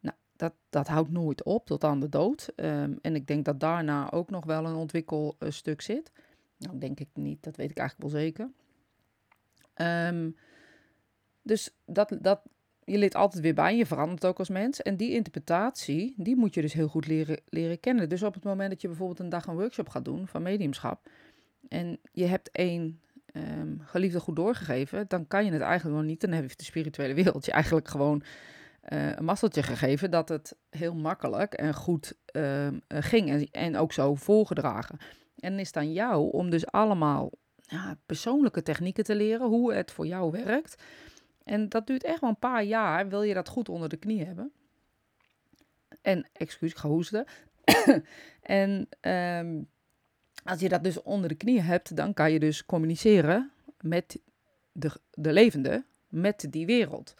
Nou, 0.00 0.16
dat, 0.36 0.52
dat 0.70 0.86
houdt 0.86 1.10
nooit 1.10 1.42
op 1.42 1.66
tot 1.66 1.84
aan 1.84 2.00
de 2.00 2.08
dood. 2.08 2.52
Ehm, 2.56 2.92
en 3.02 3.14
ik 3.14 3.26
denk 3.26 3.44
dat 3.44 3.60
daarna 3.60 4.12
ook 4.12 4.30
nog 4.30 4.44
wel 4.44 4.64
een 4.64 4.74
ontwikkelstuk 4.74 5.80
zit. 5.80 6.12
Nou, 6.58 6.78
denk 6.78 7.00
ik 7.00 7.08
niet, 7.14 7.42
dat 7.42 7.56
weet 7.56 7.70
ik 7.70 7.78
eigenlijk 7.78 8.10
wel 8.10 8.20
zeker. 8.20 8.50
Um, 9.74 10.36
dus 11.42 11.70
dat, 11.84 12.16
dat, 12.20 12.40
je 12.84 12.98
leert 12.98 13.14
altijd 13.14 13.42
weer 13.42 13.54
bij, 13.54 13.76
je 13.76 13.86
verandert 13.86 14.26
ook 14.26 14.38
als 14.38 14.48
mens. 14.48 14.82
En 14.82 14.96
die 14.96 15.12
interpretatie, 15.12 16.14
die 16.16 16.36
moet 16.36 16.54
je 16.54 16.60
dus 16.60 16.72
heel 16.72 16.88
goed 16.88 17.06
leren, 17.06 17.40
leren 17.48 17.80
kennen. 17.80 18.08
Dus 18.08 18.22
op 18.22 18.34
het 18.34 18.44
moment 18.44 18.70
dat 18.70 18.80
je 18.80 18.88
bijvoorbeeld 18.88 19.20
een 19.20 19.28
dag 19.28 19.46
een 19.46 19.56
workshop 19.56 19.88
gaat 19.88 20.04
doen 20.04 20.26
van 20.26 20.42
mediumschap 20.42 21.08
en 21.68 21.98
je 22.12 22.24
hebt 22.24 22.50
één 22.50 23.00
um, 23.32 23.80
geliefde 23.80 24.20
goed 24.20 24.36
doorgegeven, 24.36 25.04
dan 25.08 25.26
kan 25.26 25.44
je 25.44 25.52
het 25.52 25.60
eigenlijk 25.60 25.96
nog 25.96 26.06
niet. 26.06 26.20
Dan 26.20 26.30
heeft 26.30 26.58
de 26.58 26.64
spirituele 26.64 27.14
wereld 27.14 27.44
je 27.44 27.52
eigenlijk 27.52 27.88
gewoon 27.88 28.22
uh, 28.88 29.16
een 29.16 29.24
masseltje 29.24 29.62
gegeven 29.62 30.10
dat 30.10 30.28
het 30.28 30.56
heel 30.70 30.94
makkelijk 30.94 31.54
en 31.54 31.74
goed 31.74 32.14
uh, 32.32 32.68
ging 32.88 33.30
en, 33.30 33.50
en 33.50 33.76
ook 33.76 33.92
zo 33.92 34.14
voorgedragen. 34.14 34.98
En 35.38 35.58
is 35.58 35.66
het 35.66 35.76
aan 35.76 35.92
jou 35.92 36.32
om 36.32 36.50
dus 36.50 36.66
allemaal 36.66 37.30
ja, 37.62 37.98
persoonlijke 38.06 38.62
technieken 38.62 39.04
te 39.04 39.14
leren, 39.14 39.46
hoe 39.46 39.74
het 39.74 39.90
voor 39.90 40.06
jou 40.06 40.30
werkt. 40.30 40.82
En 41.44 41.68
dat 41.68 41.86
duurt 41.86 42.04
echt 42.04 42.20
wel 42.20 42.30
een 42.30 42.38
paar 42.38 42.64
jaar, 42.64 43.08
wil 43.08 43.22
je 43.22 43.34
dat 43.34 43.48
goed 43.48 43.68
onder 43.68 43.88
de 43.88 43.96
knie 43.96 44.24
hebben. 44.24 44.52
En, 46.00 46.28
excuus, 46.32 46.70
ik 46.70 46.76
ga 46.76 46.88
hoesten. 46.88 47.24
en 48.42 48.88
um, 49.00 49.68
als 50.44 50.60
je 50.60 50.68
dat 50.68 50.84
dus 50.84 51.02
onder 51.02 51.28
de 51.28 51.34
knie 51.34 51.60
hebt, 51.60 51.96
dan 51.96 52.14
kan 52.14 52.32
je 52.32 52.38
dus 52.38 52.66
communiceren 52.66 53.50
met 53.80 54.20
de, 54.72 54.90
de 55.10 55.32
levende, 55.32 55.84
met 56.08 56.46
die 56.50 56.66
wereld. 56.66 57.14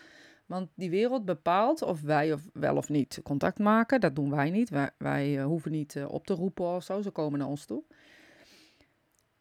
Want 0.48 0.68
die 0.74 0.90
wereld 0.90 1.24
bepaalt 1.24 1.82
of 1.82 2.00
wij 2.00 2.32
of 2.32 2.42
wel 2.52 2.76
of 2.76 2.88
niet 2.88 3.20
contact 3.22 3.58
maken. 3.58 4.00
Dat 4.00 4.14
doen 4.14 4.30
wij 4.30 4.50
niet. 4.50 4.70
Wij, 4.70 4.90
wij 4.98 5.36
uh, 5.36 5.44
hoeven 5.44 5.70
niet 5.70 5.94
uh, 5.94 6.08
op 6.08 6.26
te 6.26 6.34
roepen 6.34 6.64
of 6.64 6.82
zo. 6.82 7.02
Ze 7.02 7.10
komen 7.10 7.38
naar 7.38 7.48
ons 7.48 7.64
toe. 7.64 7.82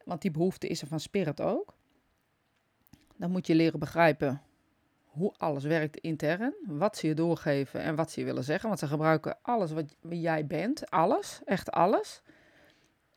Want 0.04 0.22
die 0.22 0.30
behoefte 0.30 0.68
is 0.68 0.80
er 0.80 0.86
van 0.86 1.00
spirit 1.00 1.40
ook. 1.40 1.74
Dan 3.16 3.30
moet 3.30 3.46
je 3.46 3.54
leren 3.54 3.78
begrijpen 3.78 4.42
hoe 5.04 5.34
alles 5.36 5.64
werkt 5.64 5.96
intern. 5.96 6.54
Wat 6.66 6.96
ze 6.96 7.06
je 7.06 7.14
doorgeven 7.14 7.80
en 7.80 7.94
wat 7.94 8.10
ze 8.10 8.20
je 8.20 8.26
willen 8.26 8.44
zeggen. 8.44 8.68
Want 8.68 8.80
ze 8.80 8.86
gebruiken 8.86 9.38
alles 9.42 9.72
wat 9.72 9.94
jij 10.08 10.46
bent. 10.46 10.90
Alles. 10.90 11.40
Echt 11.44 11.70
alles. 11.70 12.22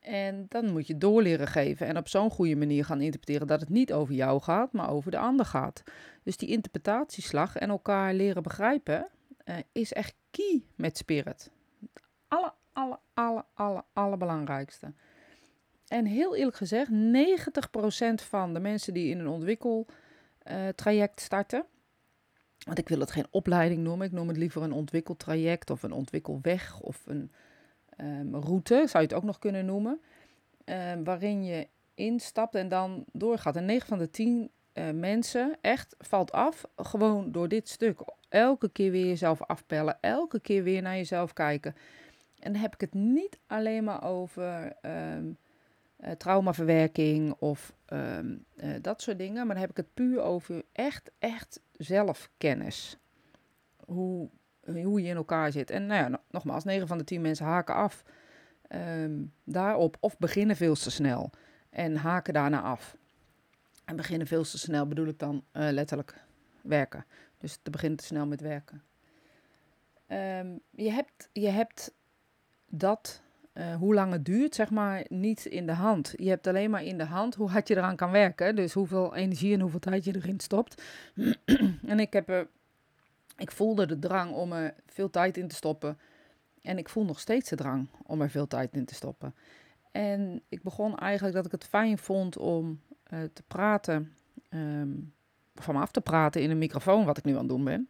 En 0.01 0.45
dan 0.47 0.71
moet 0.71 0.87
je 0.87 0.97
door 0.97 1.21
leren 1.21 1.47
geven 1.47 1.87
en 1.87 1.97
op 1.97 2.07
zo'n 2.07 2.29
goede 2.29 2.55
manier 2.55 2.85
gaan 2.85 3.01
interpreteren 3.01 3.47
dat 3.47 3.59
het 3.59 3.69
niet 3.69 3.93
over 3.93 4.13
jou 4.13 4.41
gaat, 4.41 4.73
maar 4.73 4.89
over 4.89 5.11
de 5.11 5.17
ander 5.17 5.45
gaat. 5.45 5.83
Dus 6.23 6.37
die 6.37 6.49
interpretatieslag 6.49 7.55
en 7.55 7.69
elkaar 7.69 8.13
leren 8.13 8.43
begrijpen 8.43 9.07
uh, 9.45 9.55
is 9.71 9.93
echt 9.93 10.13
key 10.31 10.63
met 10.75 10.97
spirit. 10.97 11.51
Alle, 12.27 12.53
alle, 12.73 12.99
alle, 13.13 13.45
alle, 13.53 13.83
allerbelangrijkste. 13.93 14.93
En 15.87 16.05
heel 16.05 16.35
eerlijk 16.35 16.57
gezegd, 16.57 16.89
90% 16.91 16.93
van 18.27 18.53
de 18.53 18.59
mensen 18.59 18.93
die 18.93 19.09
in 19.09 19.19
een 19.19 19.27
ontwikkeltraject 19.27 21.19
uh, 21.19 21.25
starten, 21.25 21.65
want 22.65 22.77
ik 22.77 22.89
wil 22.89 22.99
het 22.99 23.11
geen 23.11 23.27
opleiding 23.29 23.83
noemen, 23.83 24.07
ik 24.07 24.13
noem 24.13 24.27
het 24.27 24.37
liever 24.37 24.61
een 24.61 24.71
ontwikkeltraject 24.71 25.69
of 25.69 25.83
een 25.83 25.91
ontwikkelweg 25.91 26.79
of 26.79 27.01
een 27.05 27.31
um, 28.01 28.35
route, 28.35 28.73
zou 28.87 29.03
je 29.03 29.09
het 29.09 29.13
ook 29.13 29.23
nog 29.23 29.39
kunnen 29.39 29.65
noemen, 29.65 30.01
um, 30.65 31.03
waarin 31.03 31.43
je 31.43 31.67
instapt 31.93 32.55
en 32.55 32.69
dan 32.69 33.05
doorgaat. 33.11 33.55
En 33.55 33.65
9 33.65 33.87
van 33.87 33.97
de 33.97 34.09
10 34.09 34.49
uh, 34.73 34.89
eh, 34.89 34.95
mensen 34.95 35.57
echt 35.61 35.95
valt 35.99 36.31
af 36.31 36.65
gewoon 36.75 37.31
door 37.31 37.47
dit 37.47 37.69
stuk. 37.69 37.99
Elke 38.29 38.69
keer 38.69 38.91
weer 38.91 39.05
jezelf 39.05 39.41
afpellen, 39.41 39.97
elke 40.01 40.39
keer 40.39 40.63
weer 40.63 40.81
naar 40.81 40.95
jezelf 40.95 41.33
kijken. 41.33 41.75
En 42.39 42.51
dan 42.51 42.61
heb 42.61 42.73
ik 42.73 42.81
het 42.81 42.93
niet 42.93 43.39
alleen 43.47 43.83
maar 43.83 44.03
over 44.03 44.73
um, 44.81 45.37
uh, 45.99 46.11
traumaverwerking 46.11 47.33
of 47.39 47.73
ehm, 47.85 48.35
dat 48.81 49.01
soort 49.01 49.17
dingen. 49.17 49.45
Maar 49.45 49.55
dan 49.55 49.63
heb 49.63 49.69
ik 49.69 49.77
het 49.77 49.93
puur 49.93 50.21
over 50.21 50.63
echt, 50.71 51.11
echt 51.19 51.61
zelfkennis. 51.77 52.97
Hoe, 53.85 54.29
hoe 54.75 55.01
je 55.01 55.07
in 55.07 55.15
elkaar 55.15 55.51
zit. 55.51 55.69
En 55.69 55.85
nou 55.85 56.11
ja, 56.11 56.19
nogmaals, 56.29 56.63
9 56.63 56.87
van 56.87 56.97
de 56.97 57.03
10 57.03 57.21
mensen 57.21 57.45
haken 57.45 57.75
af 57.75 58.03
ehm, 58.67 59.23
daarop 59.43 59.97
of 59.99 60.17
beginnen 60.17 60.55
veel 60.55 60.75
te 60.75 60.91
snel 60.91 61.29
en 61.69 61.95
haken 61.95 62.33
daarna 62.33 62.61
af. 62.61 62.97
En 63.85 63.95
beginnen 63.95 64.27
veel 64.27 64.43
te 64.43 64.57
snel 64.57 64.87
bedoel 64.87 65.07
ik 65.07 65.19
dan 65.19 65.43
letterlijk 65.51 66.15
werken. 66.61 67.05
Dus 67.37 67.59
te 67.61 67.69
beginnen 67.69 67.97
te 67.97 68.05
snel 68.05 68.25
met 68.25 68.41
werken. 68.41 68.83
Ehm, 70.11 70.57
je, 70.69 70.91
hebt, 70.91 71.29
je 71.33 71.49
hebt 71.49 71.93
dat, 72.67 73.21
uh, 73.53 73.75
hoe 73.75 73.93
lang 73.93 74.11
het 74.11 74.25
duurt, 74.25 74.55
zeg 74.55 74.69
maar, 74.69 75.05
niet 75.09 75.45
in 75.45 75.65
de 75.65 75.73
hand. 75.73 76.13
Je 76.15 76.29
hebt 76.29 76.47
alleen 76.47 76.69
maar 76.69 76.83
in 76.83 76.97
de 76.97 77.05
hand 77.05 77.35
hoe 77.35 77.49
hard 77.49 77.67
je 77.67 77.77
eraan 77.77 77.95
kan 77.95 78.11
werken. 78.11 78.55
Dus 78.55 78.73
hoeveel 78.73 79.15
energie 79.15 79.53
en 79.53 79.59
hoeveel 79.59 79.79
tijd 79.79 80.03
je 80.03 80.15
erin 80.15 80.39
stopt. 80.39 80.83
en 81.85 81.99
ik, 81.99 82.13
heb, 82.13 82.29
uh, 82.29 82.39
ik 83.41 83.51
voelde 83.51 83.85
de 83.85 83.99
drang 83.99 84.33
om 84.33 84.51
er 84.51 84.73
veel 84.87 85.09
tijd 85.09 85.37
in 85.37 85.47
te 85.47 85.55
stoppen. 85.55 85.99
En 86.61 86.77
ik 86.77 86.89
voel 86.89 87.05
nog 87.05 87.19
steeds 87.19 87.49
de 87.49 87.55
drang 87.55 87.87
om 88.05 88.21
er 88.21 88.29
veel 88.29 88.47
tijd 88.47 88.75
in 88.75 88.85
te 88.85 88.95
stoppen. 88.95 89.35
En 89.91 90.41
ik 90.49 90.63
begon 90.63 90.97
eigenlijk 90.97 91.35
dat 91.35 91.45
ik 91.45 91.51
het 91.51 91.65
fijn 91.65 91.97
vond 91.97 92.37
om 92.37 92.81
uh, 93.13 93.19
te 93.33 93.43
praten, 93.47 94.13
um, 94.49 95.13
van 95.55 95.75
me 95.75 95.81
af 95.81 95.91
te 95.91 96.01
praten 96.01 96.41
in 96.41 96.49
een 96.49 96.57
microfoon, 96.57 97.05
wat 97.05 97.17
ik 97.17 97.23
nu 97.23 97.31
aan 97.31 97.37
het 97.37 97.49
doen 97.49 97.63
ben. 97.63 97.89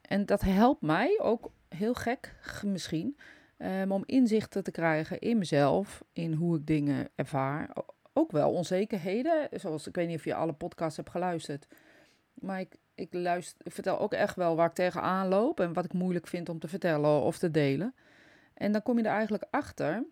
En 0.00 0.26
dat 0.26 0.40
helpt 0.40 0.82
mij 0.82 1.18
ook 1.22 1.50
heel 1.68 1.94
gek 1.94 2.34
misschien 2.64 3.16
um, 3.58 3.92
om 3.92 4.02
inzichten 4.06 4.64
te 4.64 4.70
krijgen 4.70 5.18
in 5.18 5.38
mezelf, 5.38 6.04
in 6.12 6.32
hoe 6.32 6.56
ik 6.56 6.66
dingen 6.66 7.08
ervaar. 7.14 7.70
Ook 8.12 8.32
wel 8.32 8.52
onzekerheden, 8.52 9.48
zoals 9.52 9.86
ik 9.86 9.94
weet 9.94 10.08
niet 10.08 10.18
of 10.18 10.24
je 10.24 10.34
alle 10.34 10.52
podcasts 10.52 10.96
hebt 10.96 11.10
geluisterd. 11.10 11.66
Maar 12.34 12.60
ik, 12.60 12.76
ik, 12.94 13.12
luister, 13.12 13.66
ik 13.66 13.72
vertel 13.72 13.98
ook 13.98 14.12
echt 14.12 14.36
wel 14.36 14.56
waar 14.56 14.68
ik 14.68 14.74
tegenaan 14.74 15.28
loop 15.28 15.60
en 15.60 15.72
wat 15.72 15.84
ik 15.84 15.92
moeilijk 15.92 16.26
vind 16.26 16.48
om 16.48 16.58
te 16.58 16.68
vertellen 16.68 17.22
of 17.22 17.38
te 17.38 17.50
delen. 17.50 17.94
En 18.54 18.72
dan 18.72 18.82
kom 18.82 18.98
je 18.98 19.04
er 19.04 19.10
eigenlijk 19.10 19.44
achter 19.50 20.04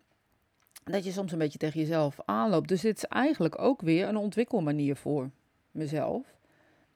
dat 0.83 1.03
je 1.03 1.11
soms 1.11 1.31
een 1.31 1.37
beetje 1.37 1.57
tegen 1.57 1.79
jezelf 1.79 2.19
aanloopt. 2.25 2.67
Dus 2.67 2.81
dit 2.81 2.97
is 2.97 3.05
eigenlijk 3.05 3.61
ook 3.61 3.81
weer 3.81 4.07
een 4.07 4.17
ontwikkelmanier 4.17 4.95
voor 4.95 5.29
mezelf. 5.71 6.35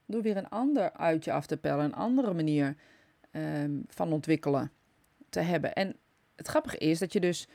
Door 0.05 0.21
weer 0.21 0.37
een 0.37 0.49
ander 0.49 0.93
uitje 0.93 1.31
af 1.31 1.45
te 1.45 1.57
pellen, 1.57 1.85
een 1.85 1.93
andere 1.93 2.33
manier 2.33 2.75
Ehm, 3.35 3.79
van 3.87 4.13
ontwikkelen 4.13 4.71
te 5.29 5.39
hebben. 5.39 5.73
En 5.73 5.95
het 6.35 6.47
grappige 6.47 6.77
is 6.77 6.99
dat 6.99 7.13
je 7.13 7.19
dus 7.19 7.47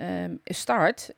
um, 0.00 0.40
start. 0.44 1.14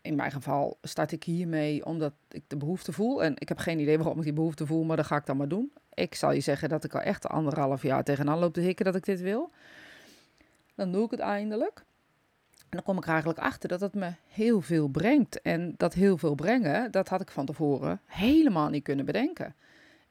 In 0.00 0.14
mijn 0.14 0.30
geval 0.30 0.78
start 0.82 1.12
ik 1.12 1.24
hiermee 1.24 1.84
omdat 1.84 2.12
ik 2.28 2.42
de 2.46 2.56
behoefte 2.56 2.92
voel. 2.92 3.22
En 3.22 3.32
ik 3.38 3.48
heb 3.48 3.58
geen 3.58 3.78
idee 3.78 3.98
waarom 3.98 4.18
ik 4.18 4.24
die 4.24 4.32
behoefte 4.32 4.66
voel, 4.66 4.84
maar 4.84 4.96
dat 4.96 5.06
ga 5.06 5.16
ik 5.16 5.26
dan 5.26 5.36
maar 5.36 5.48
doen. 5.48 5.72
Ik 5.94 6.14
zal 6.14 6.32
je 6.32 6.40
zeggen 6.40 6.68
dat 6.68 6.84
ik 6.84 6.94
al 6.94 7.00
echt 7.00 7.28
anderhalf 7.28 7.82
jaar 7.82 8.04
tegenaan 8.04 8.38
loop 8.38 8.52
te 8.52 8.60
hikken 8.60 8.84
dat 8.84 8.94
ik 8.94 9.04
dit 9.04 9.20
wil. 9.20 9.50
Dan 10.74 10.92
doe 10.92 11.04
ik 11.04 11.10
het 11.10 11.20
eindelijk. 11.20 11.84
En 12.58 12.76
dan 12.76 12.82
kom 12.82 12.96
ik 12.96 13.06
eigenlijk 13.06 13.38
achter 13.38 13.68
dat 13.68 13.80
het 13.80 13.94
me 13.94 14.12
heel 14.26 14.60
veel 14.60 14.88
brengt. 14.88 15.42
En 15.42 15.74
dat 15.76 15.94
heel 15.94 16.18
veel 16.18 16.34
brengen, 16.34 16.90
dat 16.90 17.08
had 17.08 17.20
ik 17.20 17.30
van 17.30 17.46
tevoren 17.46 18.00
helemaal 18.04 18.68
niet 18.68 18.82
kunnen 18.82 19.04
bedenken. 19.04 19.54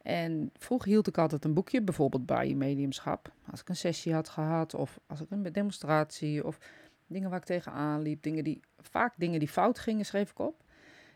En 0.01 0.51
vroeger 0.57 0.89
hield 0.89 1.07
ik 1.07 1.17
altijd 1.17 1.45
een 1.45 1.53
boekje, 1.53 1.81
bijvoorbeeld 1.81 2.25
bij 2.25 2.53
mediumschap. 2.53 3.31
Als 3.51 3.61
ik 3.61 3.69
een 3.69 3.75
sessie 3.75 4.13
had 4.13 4.29
gehad 4.29 4.73
of 4.73 4.99
als 5.07 5.21
ik 5.21 5.27
een 5.29 5.43
demonstratie 5.51 6.45
of 6.45 6.57
dingen 7.07 7.29
waar 7.29 7.39
ik 7.39 7.45
tegenaan 7.45 8.01
liep. 8.01 8.23
Dingen 8.23 8.43
die, 8.43 8.59
vaak 8.77 9.13
dingen 9.17 9.39
die 9.39 9.47
fout 9.47 9.79
gingen, 9.79 10.05
schreef 10.05 10.31
ik 10.31 10.39
op. 10.39 10.63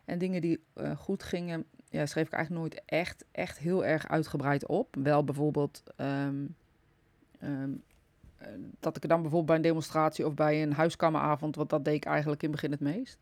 En 0.05 0.17
dingen 0.17 0.41
die 0.41 0.63
uh, 0.75 0.97
goed 0.97 1.23
gingen, 1.23 1.65
ja, 1.89 2.05
schreef 2.05 2.25
ik 2.25 2.33
eigenlijk 2.33 2.63
nooit 2.63 2.85
echt, 2.85 3.25
echt 3.31 3.57
heel 3.57 3.85
erg 3.85 4.07
uitgebreid 4.07 4.67
op. 4.67 4.95
Wel 4.95 5.23
bijvoorbeeld 5.23 5.83
um, 5.97 6.55
um, 7.43 7.83
dat 8.79 8.95
ik 8.95 9.09
dan 9.09 9.21
bijvoorbeeld 9.21 9.45
bij 9.45 9.55
een 9.55 9.61
demonstratie 9.61 10.25
of 10.25 10.33
bij 10.33 10.61
een 10.61 10.73
huiskameravond, 10.73 11.55
want 11.55 11.69
dat 11.69 11.85
deed 11.85 11.95
ik 11.95 12.05
eigenlijk 12.05 12.43
in 12.43 12.51
het 12.51 12.61
begin 12.61 12.71
het 12.71 12.95
meest, 12.95 13.19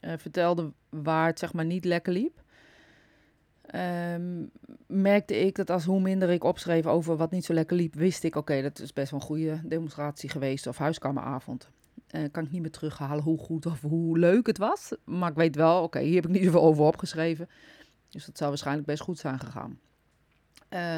uh, 0.00 0.12
vertelde 0.16 0.72
waar 0.88 1.26
het 1.26 1.38
zeg 1.38 1.52
maar 1.52 1.64
niet 1.64 1.84
lekker 1.84 2.12
liep. 2.12 2.42
Um, 3.74 4.50
merkte 4.86 5.36
ik 5.36 5.56
dat 5.56 5.70
als 5.70 5.84
hoe 5.84 6.00
minder 6.00 6.30
ik 6.30 6.44
opschreef 6.44 6.86
over 6.86 7.16
wat 7.16 7.30
niet 7.30 7.44
zo 7.44 7.52
lekker 7.52 7.76
liep, 7.76 7.94
wist 7.94 8.24
ik, 8.24 8.36
oké, 8.36 8.62
dat 8.62 8.78
is 8.78 8.92
best 8.92 9.10
wel 9.10 9.20
een 9.20 9.26
goede 9.26 9.60
demonstratie 9.64 10.28
geweest 10.28 10.66
of 10.66 10.78
huiskameravond. 10.78 11.70
Uh, 12.10 12.22
kan 12.30 12.44
ik 12.44 12.50
niet 12.50 12.60
meer 12.60 12.70
terughalen 12.70 13.24
hoe 13.24 13.38
goed 13.38 13.66
of 13.66 13.80
hoe 13.80 14.18
leuk 14.18 14.46
het 14.46 14.58
was. 14.58 14.92
Maar 15.04 15.30
ik 15.30 15.36
weet 15.36 15.56
wel, 15.56 15.82
oké, 15.82 16.00
hier 16.00 16.14
heb 16.14 16.24
ik 16.24 16.30
niet 16.30 16.44
zoveel 16.44 16.62
over 16.62 16.84
opgeschreven. 16.84 17.48
Dus 18.08 18.24
dat 18.26 18.36
zou 18.36 18.48
waarschijnlijk 18.48 18.86
best 18.86 19.02
goed 19.02 19.18
zijn 19.18 19.38
gegaan. 19.38 19.78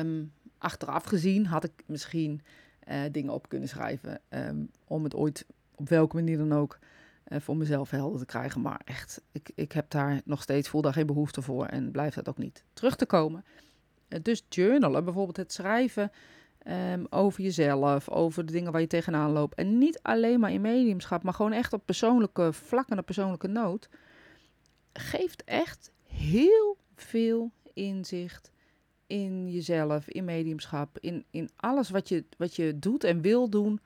Um, 0.00 0.32
achteraf 0.58 1.04
gezien 1.04 1.46
had 1.46 1.64
ik 1.64 1.72
misschien 1.86 2.42
uh, 2.88 3.00
dingen 3.12 3.32
op 3.32 3.48
kunnen 3.48 3.68
schrijven. 3.68 4.20
Um, 4.28 4.70
om 4.84 5.04
het 5.04 5.14
ooit, 5.14 5.46
op 5.74 5.88
welke 5.88 6.16
manier 6.16 6.38
dan 6.38 6.52
ook, 6.52 6.78
voor 7.38 7.56
mezelf 7.56 7.90
helder 7.90 8.18
te 8.18 8.26
krijgen. 8.26 8.60
Maar 8.60 8.80
echt, 8.84 9.22
ik, 9.32 9.50
ik 9.54 9.72
heb 9.72 9.90
daar 9.90 10.20
nog 10.24 10.42
steeds, 10.42 10.68
voel 10.68 10.82
daar 10.82 10.92
geen 10.92 11.06
behoefte 11.06 11.42
voor 11.42 11.66
en 11.66 11.90
blijf 11.90 12.14
dat 12.14 12.28
ook 12.28 12.38
niet 12.38 12.64
terug 12.72 12.96
te 12.96 13.06
komen. 13.06 13.44
Uh, 14.08 14.18
dus 14.22 14.44
journalen, 14.48 15.04
bijvoorbeeld 15.04 15.36
het 15.36 15.52
schrijven 15.52 16.12
um, 16.66 17.06
over 17.10 17.42
jezelf, 17.42 18.08
over 18.08 18.46
de 18.46 18.52
dingen 18.52 18.72
waar 18.72 18.80
je 18.80 18.86
tegenaan 18.86 19.30
loopt. 19.30 19.54
En 19.54 19.78
niet 19.78 19.98
alleen 20.02 20.40
maar 20.40 20.52
in 20.52 20.60
mediumschap, 20.60 21.22
maar 21.22 21.34
gewoon 21.34 21.52
echt 21.52 21.72
op 21.72 21.82
persoonlijke 21.84 22.52
vlak 22.52 22.88
en 22.88 22.98
op 22.98 23.04
persoonlijke 23.04 23.48
nood. 23.48 23.88
Geeft 24.92 25.44
echt 25.44 25.92
heel 26.02 26.76
veel 26.94 27.50
inzicht 27.72 28.50
in 29.06 29.50
jezelf, 29.50 30.08
in 30.08 30.24
mediumschap, 30.24 30.98
in, 30.98 31.24
in 31.30 31.50
alles 31.56 31.90
wat 31.90 32.08
je, 32.08 32.24
wat 32.36 32.56
je 32.56 32.78
doet 32.78 33.04
en 33.04 33.20
wil 33.20 33.48
doen 33.48 33.80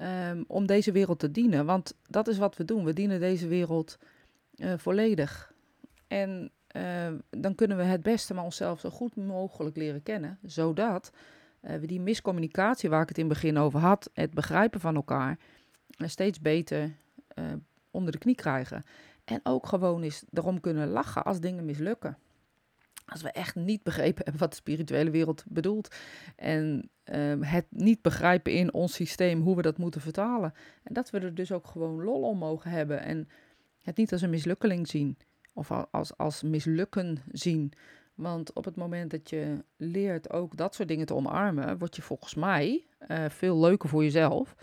um, 0.00 0.44
om 0.46 0.66
deze 0.66 0.92
wereld 0.92 1.18
te 1.18 1.30
dienen. 1.30 1.66
Want 1.66 1.94
dat 2.08 2.28
is 2.28 2.38
wat 2.38 2.56
we 2.56 2.64
doen. 2.64 2.84
We 2.84 2.92
dienen 2.92 3.20
deze 3.20 3.48
wereld 3.48 3.98
uh, 4.56 4.72
volledig. 4.76 5.52
En 6.06 6.50
uh, 6.76 7.12
dan 7.30 7.54
kunnen 7.54 7.76
we 7.76 7.82
het 7.82 8.02
beste 8.02 8.34
maar 8.34 8.44
onszelf 8.44 8.80
zo 8.80 8.90
goed 8.90 9.16
mogelijk 9.16 9.76
leren 9.76 10.02
kennen, 10.02 10.38
zodat 10.42 11.12
uh, 11.62 11.76
we 11.76 11.86
die 11.86 12.00
miscommunicatie 12.00 12.88
waar 12.88 13.02
ik 13.02 13.08
het 13.08 13.18
in 13.18 13.24
het 13.24 13.32
begin 13.32 13.58
over 13.58 13.80
had, 13.80 14.10
het 14.12 14.30
begrijpen 14.30 14.80
van 14.80 14.94
elkaar, 14.94 15.38
steeds 15.88 16.40
beter 16.40 16.98
onder 17.90 18.12
de 18.12 18.18
knie 18.18 18.34
krijgen. 18.34 18.84
En 19.24 19.40
ook 19.42 19.66
gewoon 19.66 20.02
eens 20.02 20.24
erom 20.32 20.60
kunnen 20.60 20.88
lachen 20.88 21.24
als 21.24 21.40
dingen 21.40 21.64
mislukken. 21.64 22.18
Als 23.10 23.22
we 23.22 23.30
echt 23.30 23.54
niet 23.54 23.82
begrepen 23.82 24.22
hebben 24.22 24.40
wat 24.40 24.50
de 24.50 24.56
spirituele 24.56 25.10
wereld 25.10 25.44
bedoelt. 25.48 25.94
En 26.36 26.90
um, 27.04 27.42
het 27.42 27.66
niet 27.68 28.02
begrijpen 28.02 28.52
in 28.52 28.72
ons 28.72 28.94
systeem 28.94 29.40
hoe 29.40 29.56
we 29.56 29.62
dat 29.62 29.78
moeten 29.78 30.00
vertalen. 30.00 30.54
En 30.82 30.94
dat 30.94 31.10
we 31.10 31.18
er 31.18 31.34
dus 31.34 31.52
ook 31.52 31.66
gewoon 31.66 32.02
lol 32.04 32.22
om 32.22 32.38
mogen 32.38 32.70
hebben. 32.70 33.02
En 33.02 33.28
het 33.82 33.96
niet 33.96 34.12
als 34.12 34.22
een 34.22 34.30
mislukkeling 34.30 34.88
zien. 34.88 35.18
Of 35.54 35.70
als, 35.90 36.16
als 36.16 36.42
mislukken 36.42 37.18
zien. 37.32 37.72
Want 38.14 38.52
op 38.52 38.64
het 38.64 38.76
moment 38.76 39.10
dat 39.10 39.30
je 39.30 39.64
leert 39.76 40.32
ook 40.32 40.56
dat 40.56 40.74
soort 40.74 40.88
dingen 40.88 41.06
te 41.06 41.14
omarmen, 41.14 41.78
word 41.78 41.96
je 41.96 42.02
volgens 42.02 42.34
mij 42.34 42.86
uh, 43.08 43.24
veel 43.28 43.60
leuker 43.60 43.88
voor 43.88 44.02
jezelf. 44.02 44.54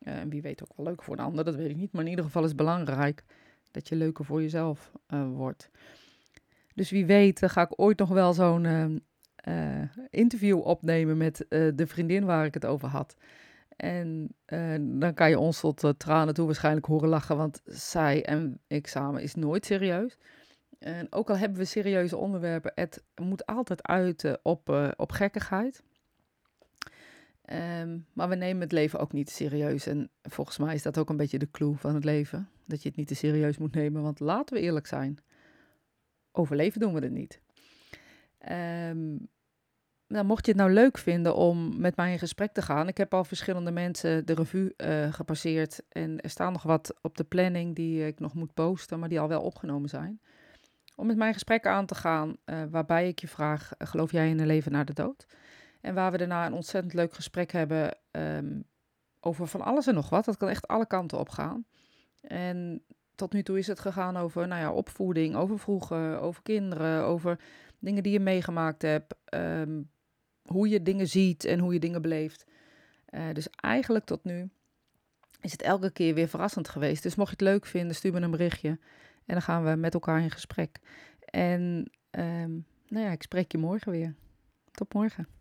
En 0.00 0.28
wie 0.28 0.42
weet 0.42 0.62
ook 0.62 0.76
wel 0.76 0.86
leuker 0.86 1.04
voor 1.04 1.18
een 1.18 1.24
ander, 1.24 1.44
dat 1.44 1.54
weet 1.54 1.70
ik 1.70 1.76
niet. 1.76 1.92
Maar 1.92 2.02
in 2.02 2.10
ieder 2.10 2.24
geval 2.24 2.42
is 2.42 2.48
het 2.48 2.56
belangrijk 2.56 3.24
dat 3.70 3.88
je 3.88 3.96
leuker 3.96 4.24
voor 4.24 4.42
jezelf 4.42 4.92
uh, 5.08 5.28
wordt. 5.28 5.70
Dus 6.74 6.90
wie 6.90 7.06
weet 7.06 7.42
ga 7.46 7.62
ik 7.62 7.80
ooit 7.80 7.98
nog 7.98 8.08
wel 8.08 8.32
zo'n 8.32 8.64
uh, 9.48 9.82
interview 10.10 10.60
opnemen 10.66 11.16
met 11.16 11.46
de 11.48 11.86
vriendin 11.86 12.24
waar 12.24 12.44
ik 12.44 12.54
het 12.54 12.66
over 12.66 12.88
had. 12.88 13.16
En 13.76 14.34
dan 14.80 15.14
kan 15.14 15.30
je 15.30 15.38
ons 15.38 15.60
tot 15.60 15.94
tranen 15.96 16.34
toe 16.34 16.46
waarschijnlijk 16.46 16.86
horen 16.86 17.08
lachen, 17.08 17.36
want 17.36 17.60
zij 17.64 18.24
en 18.24 18.60
ik 18.66 18.86
samen 18.86 19.22
is 19.22 19.34
nooit 19.34 19.66
serieus. 19.66 20.18
En 20.78 21.12
ook 21.12 21.30
al 21.30 21.36
hebben 21.36 21.58
we 21.58 21.64
serieuze 21.64 22.16
onderwerpen, 22.16 22.72
het 22.74 23.02
moet 23.14 23.46
altijd 23.46 23.82
uit 23.82 24.38
op, 24.42 24.92
op 24.96 25.12
gekkigheid. 25.12 25.82
Um, 27.80 28.06
maar 28.12 28.28
we 28.28 28.34
nemen 28.34 28.62
het 28.62 28.72
leven 28.72 28.98
ook 28.98 29.12
niet 29.12 29.30
serieus. 29.30 29.86
En 29.86 30.10
volgens 30.22 30.58
mij 30.58 30.74
is 30.74 30.82
dat 30.82 30.98
ook 30.98 31.08
een 31.08 31.16
beetje 31.16 31.38
de 31.38 31.50
clue 31.50 31.76
van 31.76 31.94
het 31.94 32.04
leven. 32.04 32.48
Dat 32.64 32.82
je 32.82 32.88
het 32.88 32.98
niet 32.98 33.08
te 33.08 33.14
serieus 33.14 33.58
moet 33.58 33.74
nemen, 33.74 34.02
want 34.02 34.20
laten 34.20 34.56
we 34.56 34.62
eerlijk 34.62 34.86
zijn 34.86 35.18
overleven 36.32 36.80
doen 36.80 36.94
we 36.94 37.00
het 37.00 37.12
niet. 37.12 37.40
Um, 38.50 39.28
mocht 40.08 40.46
je 40.46 40.52
het 40.52 40.60
nou 40.60 40.72
leuk 40.72 40.98
vinden 40.98 41.34
om 41.34 41.80
met 41.80 41.96
mij 41.96 42.12
in 42.12 42.18
gesprek 42.18 42.52
te 42.52 42.62
gaan. 42.62 42.88
Ik 42.88 42.96
heb 42.96 43.14
al 43.14 43.24
verschillende 43.24 43.70
mensen 43.70 44.26
de 44.26 44.34
revue 44.34 44.74
uh, 44.76 45.12
gepasseerd. 45.12 45.82
En 45.88 46.20
er 46.20 46.30
staan 46.30 46.52
nog 46.52 46.62
wat 46.62 46.94
op 47.02 47.16
de 47.16 47.24
planning 47.24 47.74
die 47.74 48.06
ik 48.06 48.20
nog 48.20 48.34
moet 48.34 48.54
posten, 48.54 48.98
maar 48.98 49.08
die 49.08 49.20
al 49.20 49.28
wel 49.28 49.42
opgenomen 49.42 49.88
zijn. 49.88 50.20
Om 50.96 51.06
met 51.06 51.16
mij 51.16 51.26
in 51.26 51.32
gesprek 51.32 51.66
aan 51.66 51.86
te 51.86 51.94
gaan, 51.94 52.36
uh, 52.44 52.62
waarbij 52.70 53.08
ik 53.08 53.18
je 53.18 53.28
vraag: 53.28 53.72
geloof 53.78 54.12
jij 54.12 54.28
in 54.28 54.40
een 54.40 54.46
leven 54.46 54.72
na 54.72 54.84
de 54.84 54.92
dood? 54.92 55.26
En 55.80 55.94
waar 55.94 56.10
we 56.10 56.18
daarna 56.18 56.46
een 56.46 56.52
ontzettend 56.52 56.94
leuk 56.94 57.14
gesprek 57.14 57.52
hebben 57.52 57.98
um, 58.10 58.64
over 59.20 59.46
van 59.46 59.60
alles 59.60 59.86
en 59.86 59.94
nog 59.94 60.10
wat. 60.10 60.24
Dat 60.24 60.36
kan 60.36 60.48
echt 60.48 60.68
alle 60.68 60.86
kanten 60.86 61.18
op 61.18 61.28
gaan. 61.28 61.64
En 62.20 62.84
tot 63.20 63.32
nu 63.32 63.42
toe 63.42 63.58
is 63.58 63.66
het 63.66 63.80
gegaan 63.80 64.16
over 64.16 64.48
nou 64.48 64.60
ja, 64.60 64.72
opvoeding, 64.72 65.34
over 65.34 65.58
vroeger, 65.58 66.18
over 66.18 66.42
kinderen, 66.42 67.04
over 67.04 67.40
dingen 67.78 68.02
die 68.02 68.12
je 68.12 68.20
meegemaakt 68.20 68.82
hebt, 68.82 69.14
ehm, 69.24 69.82
hoe 70.42 70.68
je 70.68 70.82
dingen 70.82 71.06
ziet 71.08 71.44
en 71.44 71.58
hoe 71.58 71.72
je 71.72 71.80
dingen 71.80 72.02
beleeft. 72.02 72.46
Uh, 73.10 73.32
dus 73.32 73.48
eigenlijk 73.50 74.04
tot 74.04 74.24
nu 74.24 74.50
is 75.40 75.52
het 75.52 75.62
elke 75.62 75.90
keer 75.90 76.14
weer 76.14 76.28
verrassend 76.28 76.68
geweest. 76.68 77.02
Dus 77.02 77.14
mocht 77.14 77.28
je 77.30 77.44
het 77.44 77.54
leuk 77.54 77.66
vinden, 77.66 77.96
stuur 77.96 78.12
me 78.12 78.20
een 78.20 78.30
berichtje. 78.30 78.68
En 79.26 79.36
dan 79.36 79.42
gaan 79.42 79.64
we 79.64 79.76
met 79.76 79.94
elkaar 79.94 80.22
in 80.22 80.30
gesprek. 80.30 80.78
En 81.24 81.90
um, 82.10 82.66
nou 82.88 83.04
ja, 83.04 83.10
ik 83.10 83.22
spreek 83.22 83.52
je 83.52 83.58
morgen 83.58 83.92
weer. 83.92 84.14
Tot 84.70 84.94
morgen. 84.94 85.39